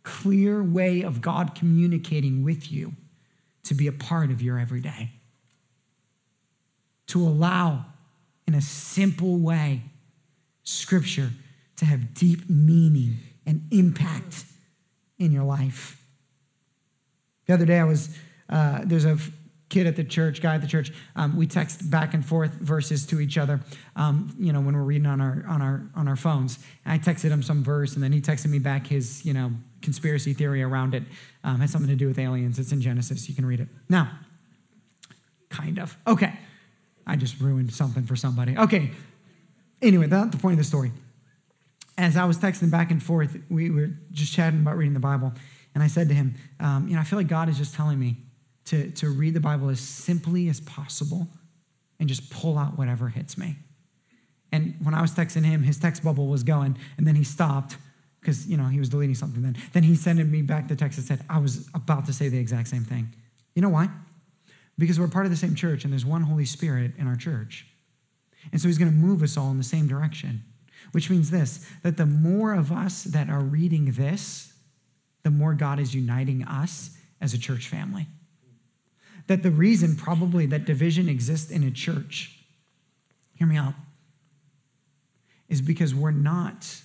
[0.04, 2.92] clear way of God communicating with you
[3.64, 5.10] to be a part of your everyday.
[7.08, 7.86] To allow
[8.46, 9.82] in a simple way
[10.62, 11.32] Scripture
[11.78, 14.44] to have deep meaning and impact
[15.18, 16.00] in your life.
[17.46, 18.16] The other day, I was,
[18.48, 19.18] uh, there's a
[19.68, 20.92] kid at the church, guy at the church.
[21.14, 23.60] Um, we text back and forth verses to each other,
[23.96, 26.58] um, you know, when we're reading on our, on our, on our phones.
[26.84, 29.52] And I texted him some verse, and then he texted me back his, you know,
[29.82, 31.02] conspiracy theory around it.
[31.44, 32.58] Um, has something to do with aliens.
[32.58, 33.28] It's in Genesis.
[33.28, 33.68] You can read it.
[33.88, 34.10] Now,
[35.50, 35.96] kind of.
[36.06, 36.32] Okay.
[37.06, 38.56] I just ruined something for somebody.
[38.56, 38.90] Okay.
[39.80, 40.92] Anyway, that's the point of the story.
[41.96, 45.32] As I was texting back and forth, we were just chatting about reading the Bible.
[45.74, 47.98] And I said to him, um, You know, I feel like God is just telling
[47.98, 48.16] me
[48.68, 51.28] to, to read the Bible as simply as possible
[51.98, 53.56] and just pull out whatever hits me.
[54.52, 57.76] And when I was texting him, his text bubble was going, and then he stopped
[58.20, 59.56] because, you know, he was deleting something then.
[59.72, 62.38] Then he sent me back the text that said, I was about to say the
[62.38, 63.14] exact same thing.
[63.54, 63.88] You know why?
[64.76, 67.66] Because we're part of the same church and there's one Holy Spirit in our church.
[68.52, 70.44] And so he's going to move us all in the same direction,
[70.92, 74.52] which means this that the more of us that are reading this,
[75.22, 78.06] the more God is uniting us as a church family.
[79.28, 82.38] That the reason probably that division exists in a church,
[83.34, 83.74] hear me out,
[85.48, 86.82] is because we're not,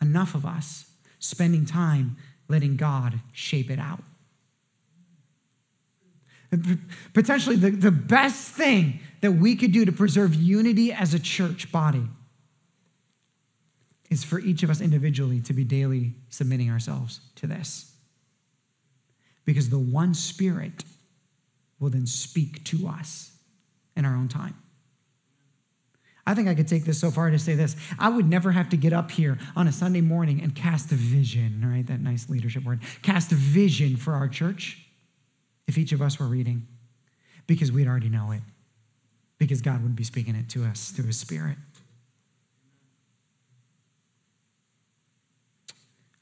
[0.00, 2.16] enough of us, spending time
[2.48, 4.02] letting God shape it out.
[7.14, 11.70] Potentially, the, the best thing that we could do to preserve unity as a church
[11.70, 12.08] body
[14.08, 17.92] is for each of us individually to be daily submitting ourselves to this.
[19.44, 20.82] Because the one Spirit
[21.80, 23.32] will then speak to us
[23.96, 24.54] in our own time.
[26.26, 27.74] I think I could take this so far to say this.
[27.98, 30.94] I would never have to get up here on a Sunday morning and cast a
[30.94, 31.84] vision, right?
[31.84, 32.80] That nice leadership word.
[33.02, 34.78] Cast a vision for our church
[35.66, 36.68] if each of us were reading
[37.46, 38.42] because we'd already know it,
[39.38, 41.56] because God would be speaking it to us through his spirit.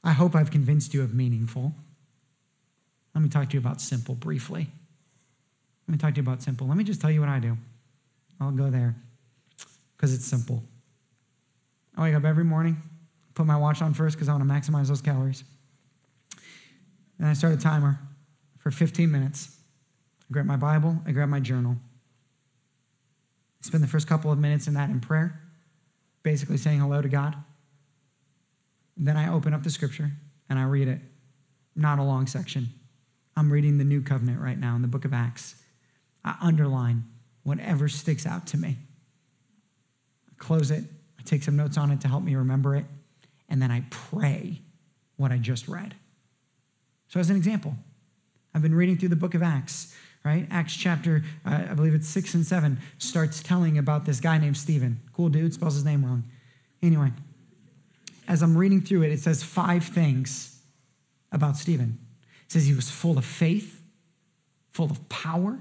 [0.03, 1.73] I hope I've convinced you of meaningful.
[3.13, 4.69] Let me talk to you about simple briefly.
[5.89, 6.67] Let me talk to you about simple.
[6.67, 7.57] Let me just tell you what I do.
[8.39, 8.95] I'll go there
[9.97, 10.61] because it's simple.
[11.97, 12.77] I wake up every morning,
[13.33, 15.43] put my watch on first because I want to maximize those calories.
[17.17, 17.99] And I start a timer
[18.59, 19.57] for 15 minutes.
[20.29, 21.75] I grab my Bible, I grab my journal.
[23.63, 25.41] I spend the first couple of minutes in that in prayer,
[26.21, 27.35] basically saying hello to God.
[28.95, 30.11] And then I open up the scripture
[30.51, 30.99] and I read it.
[31.75, 32.67] Not a long section.
[33.35, 35.55] I'm reading the new covenant right now in the book of Acts.
[36.23, 37.05] I underline
[37.43, 38.77] whatever sticks out to me.
[40.29, 40.83] I close it,
[41.19, 42.85] I take some notes on it to help me remember it,
[43.47, 44.61] and then I pray
[45.17, 45.95] what I just read.
[47.07, 47.75] So, as an example,
[48.53, 50.47] I've been reading through the book of Acts, right?
[50.51, 54.57] Acts chapter, uh, I believe it's six and seven, starts telling about this guy named
[54.57, 55.01] Stephen.
[55.13, 56.23] Cool dude, spells his name wrong.
[56.81, 57.11] Anyway,
[58.27, 60.61] as I'm reading through it, it says five things
[61.31, 61.99] about Stephen.
[62.45, 63.81] It says he was full of faith,
[64.71, 65.59] full of power,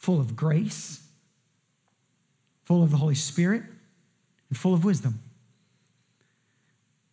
[0.00, 1.06] full of grace,
[2.64, 3.62] full of the Holy Spirit,
[4.48, 5.20] and full of wisdom.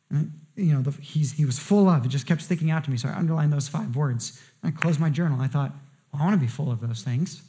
[0.09, 2.97] And, you know, the, he was full of, it just kept sticking out to me.
[2.97, 4.41] So I underlined those five words.
[4.63, 5.41] I closed my journal.
[5.41, 5.73] I thought,
[6.11, 7.43] well, I want to be full of those things.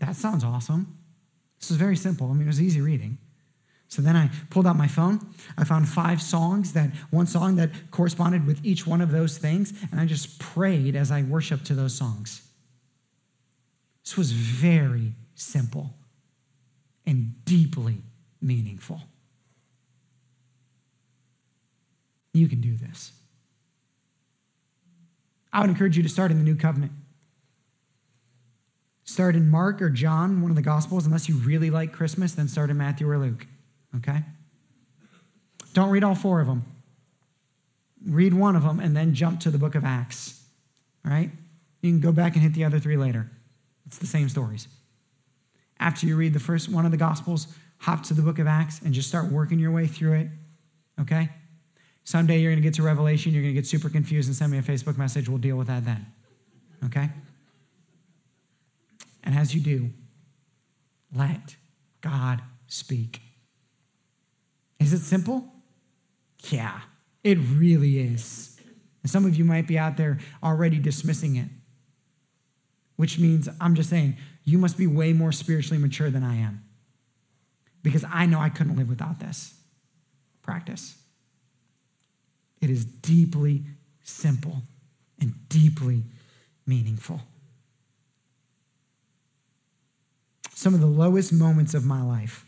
[0.00, 0.98] That sounds awesome.
[1.60, 2.28] This is very simple.
[2.28, 3.18] I mean, it was easy reading.
[3.88, 5.24] So then I pulled out my phone.
[5.56, 9.72] I found five songs that one song that corresponded with each one of those things,
[9.92, 12.45] and I just prayed as I worshiped to those songs.
[14.06, 15.90] This was very simple
[17.04, 17.98] and deeply
[18.40, 19.00] meaningful.
[22.32, 23.10] You can do this.
[25.52, 26.92] I would encourage you to start in the new covenant.
[29.02, 31.04] Start in Mark or John, one of the Gospels.
[31.04, 33.48] Unless you really like Christmas, then start in Matthew or Luke.
[33.96, 34.22] Okay?
[35.72, 36.62] Don't read all four of them.
[38.06, 40.44] Read one of them and then jump to the book of Acts.
[41.04, 41.30] All right?
[41.82, 43.32] You can go back and hit the other three later.
[43.86, 44.68] It's the same stories.
[45.78, 47.46] After you read the first one of the Gospels,
[47.78, 50.28] hop to the book of Acts and just start working your way through it.
[51.00, 51.28] Okay?
[52.04, 54.52] Someday you're going to get to Revelation, you're going to get super confused and send
[54.52, 55.28] me a Facebook message.
[55.28, 56.06] We'll deal with that then.
[56.84, 57.10] Okay?
[59.24, 59.90] And as you do,
[61.14, 61.56] let
[62.00, 63.20] God speak.
[64.78, 65.52] Is it simple?
[66.48, 66.80] Yeah,
[67.24, 68.60] it really is.
[69.02, 71.48] And some of you might be out there already dismissing it,
[72.96, 76.64] which means I'm just saying, you must be way more spiritually mature than I am.
[77.82, 79.54] Because I know I couldn't live without this
[80.42, 80.96] practice.
[82.60, 83.64] It is deeply
[84.02, 84.62] simple
[85.20, 86.04] and deeply
[86.66, 87.20] meaningful.
[90.56, 92.46] some of the lowest moments of my life,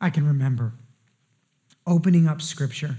[0.00, 0.72] I can remember
[1.86, 2.96] opening up scripture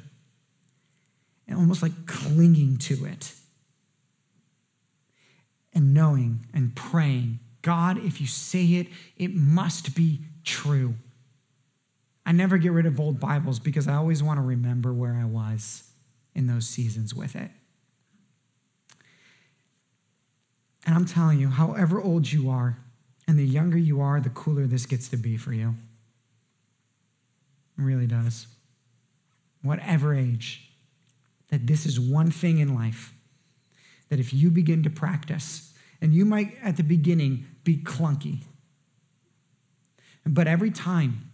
[1.48, 3.34] and almost like clinging to it
[5.74, 10.96] and knowing and praying God, if you say it, it must be true.
[12.26, 15.26] I never get rid of old Bibles because I always want to remember where I
[15.26, 15.92] was
[16.34, 17.52] in those seasons with it.
[20.86, 22.80] And I'm telling you, however old you are,
[23.28, 25.76] and the younger you are, the cooler this gets to be for you.
[27.78, 28.48] It really does.
[29.62, 30.72] Whatever age,
[31.50, 33.14] that this is one thing in life
[34.12, 38.44] that if you begin to practice, and you might at the beginning be clunky,
[40.26, 41.32] but every time,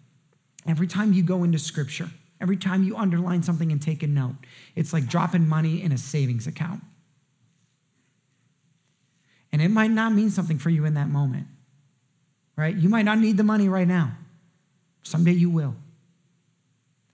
[0.68, 4.36] every time you go into scripture, every time you underline something and take a note,
[4.76, 6.84] it's like dropping money in a savings account.
[9.52, 11.48] And it might not mean something for you in that moment,
[12.56, 12.76] right?
[12.76, 14.12] You might not need the money right now.
[15.02, 15.74] Someday you will.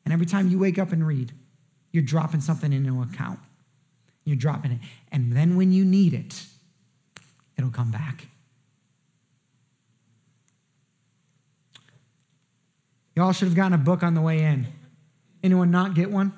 [0.03, 1.32] And every time you wake up and read,
[1.93, 3.39] you're dropping something into an account.
[4.26, 4.80] You're dropping it.
[5.11, 6.45] And then when you need it,
[7.57, 8.28] it'll come back.
[13.15, 14.67] Y'all should have gotten a book on the way in.
[15.43, 16.32] Anyone not get one?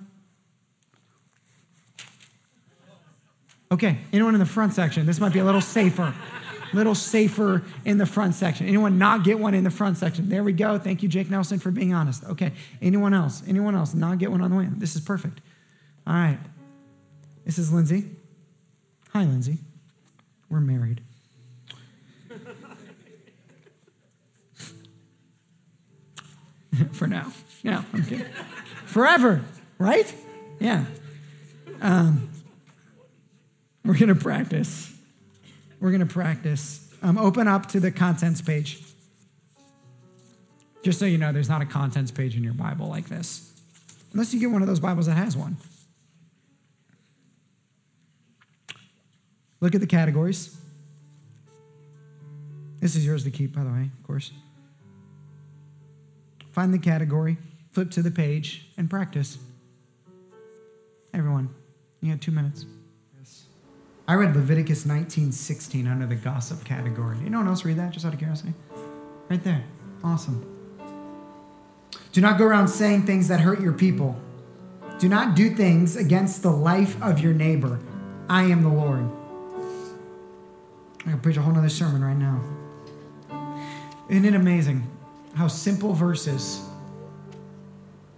[3.71, 5.05] Okay, anyone in the front section?
[5.05, 6.13] This might be a little safer.
[6.73, 8.67] Little safer in the front section.
[8.67, 10.29] Anyone not get one in the front section?
[10.29, 10.77] There we go.
[10.77, 12.23] Thank you, Jake Nelson, for being honest.
[12.25, 13.43] Okay, anyone else?
[13.47, 14.65] Anyone else not get one on the way?
[14.65, 14.79] In?
[14.79, 15.39] This is perfect.
[16.05, 16.39] All right.
[17.45, 18.05] This is Lindsay.
[19.13, 19.59] Hi, Lindsay.
[20.49, 21.01] We're married.
[26.91, 27.31] For now.
[27.61, 28.25] Yeah, I'm kidding.
[28.85, 29.43] Forever,
[29.77, 30.11] right?
[30.59, 30.85] Yeah.
[31.81, 32.31] Um,
[33.85, 34.91] we're going to practice.
[35.79, 36.89] We're going to practice.
[37.03, 38.81] Um, open up to the contents page.
[40.81, 43.53] Just so you know, there's not a contents page in your Bible like this,
[44.13, 45.57] unless you get one of those Bibles that has one.
[49.61, 50.57] Look at the categories.
[52.79, 54.31] This is yours to keep, by the way, of course.
[56.51, 57.37] Find the category,
[57.71, 59.37] flip to the page, and practice.
[61.13, 61.49] Everyone,
[62.01, 62.65] you got two minutes.
[63.17, 63.45] Yes.
[64.07, 67.17] I read Leviticus 19:16 under the gossip category.
[67.25, 68.53] Anyone else read that just out of curiosity?
[69.29, 69.63] Right there.
[70.03, 70.45] Awesome.
[72.11, 74.15] Do not go around saying things that hurt your people.
[74.99, 77.79] Do not do things against the life of your neighbor.
[78.29, 79.09] I am the Lord.
[81.05, 82.41] I can preach a whole other sermon right now.
[84.09, 84.87] Isn't it amazing
[85.35, 86.61] how simple verses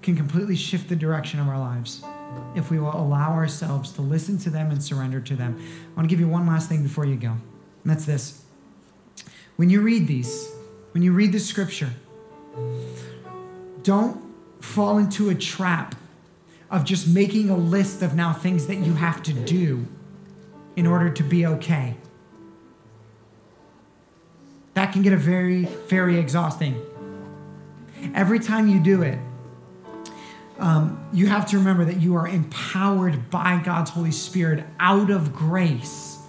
[0.01, 2.03] can completely shift the direction of our lives
[2.55, 5.57] if we will allow ourselves to listen to them and surrender to them?
[5.59, 7.39] I want to give you one last thing before you go, and
[7.85, 8.43] that's this.
[9.57, 10.49] When you read these,
[10.91, 11.89] when you read the scripture,
[13.83, 14.23] don't
[14.61, 15.95] fall into a trap
[16.69, 19.87] of just making a list of now things that you have to do
[20.75, 21.95] in order to be okay.
[24.77, 26.79] That can get a very, very exhausting.
[28.13, 29.17] Every time you do it,
[30.59, 35.33] um, you have to remember that you are empowered by God's Holy Spirit out of
[35.33, 36.19] grace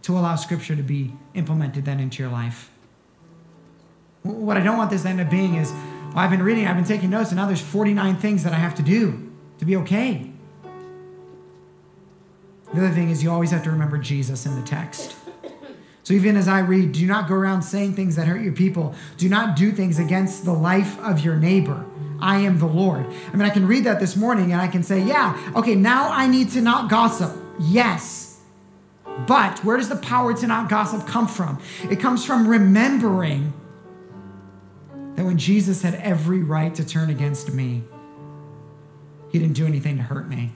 [0.00, 2.70] to allow Scripture to be implemented then into your life.
[4.22, 6.76] What I don't want this to end up being is well, I've been reading, I've
[6.76, 9.76] been taking notes, and now there's 49 things that I have to do to be
[9.76, 10.32] okay.
[12.72, 15.19] The other thing is you always have to remember Jesus in the text.
[16.10, 18.96] So even as I read, do not go around saying things that hurt your people.
[19.16, 21.86] Do not do things against the life of your neighbor.
[22.18, 23.06] I am the Lord.
[23.06, 26.10] I mean, I can read that this morning and I can say, yeah, okay, now
[26.10, 27.30] I need to not gossip.
[27.60, 28.40] Yes.
[29.28, 31.60] But where does the power to not gossip come from?
[31.88, 33.52] It comes from remembering
[35.14, 37.84] that when Jesus had every right to turn against me,
[39.30, 40.54] he didn't do anything to hurt me,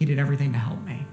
[0.00, 1.06] he did everything to help me.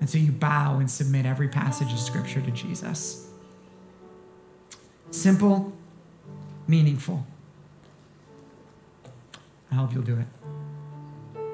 [0.00, 3.30] And so you bow and submit every passage of Scripture to Jesus.
[5.10, 5.72] Simple,
[6.68, 7.24] meaningful.
[9.70, 10.26] I hope you'll do it.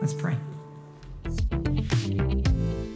[0.01, 0.36] Let's pray.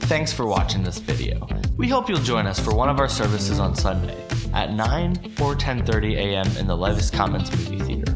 [0.00, 1.48] Thanks for watching this video.
[1.76, 4.16] We hope you'll join us for one of our services on Sunday
[4.54, 6.56] at 9 or 10:30 a.m.
[6.56, 8.14] in the Levis Commons movie theater.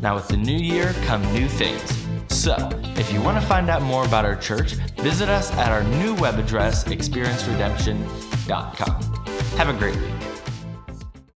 [0.00, 2.01] Now with the new year come new things.
[2.42, 2.58] So,
[2.96, 6.16] if you want to find out more about our church, visit us at our new
[6.16, 9.02] web address, experienceredemption.com.
[9.58, 10.31] Have a great week.